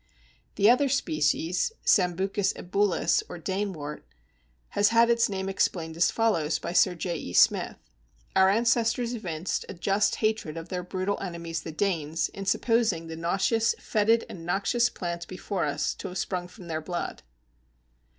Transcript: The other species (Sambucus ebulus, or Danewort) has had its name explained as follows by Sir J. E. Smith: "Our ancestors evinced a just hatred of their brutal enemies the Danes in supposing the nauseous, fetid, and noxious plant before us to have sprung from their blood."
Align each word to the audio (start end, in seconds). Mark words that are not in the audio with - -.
The 0.55 0.67
other 0.67 0.89
species 0.89 1.73
(Sambucus 1.85 2.53
ebulus, 2.55 3.21
or 3.29 3.37
Danewort) 3.37 4.01
has 4.69 4.89
had 4.89 5.11
its 5.11 5.29
name 5.29 5.47
explained 5.47 5.95
as 5.95 6.09
follows 6.09 6.57
by 6.57 6.73
Sir 6.73 6.95
J. 6.95 7.17
E. 7.17 7.33
Smith: 7.33 7.75
"Our 8.35 8.49
ancestors 8.49 9.13
evinced 9.13 9.63
a 9.69 9.75
just 9.75 10.15
hatred 10.15 10.57
of 10.57 10.69
their 10.69 10.81
brutal 10.81 11.19
enemies 11.19 11.61
the 11.61 11.71
Danes 11.71 12.29
in 12.29 12.47
supposing 12.47 13.05
the 13.09 13.15
nauseous, 13.15 13.75
fetid, 13.77 14.25
and 14.27 14.43
noxious 14.43 14.89
plant 14.89 15.27
before 15.27 15.65
us 15.65 15.93
to 15.93 16.07
have 16.07 16.17
sprung 16.17 16.47
from 16.47 16.65
their 16.65 16.81
blood." 16.81 17.21